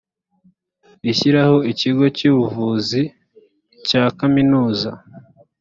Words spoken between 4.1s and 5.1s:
kaminuza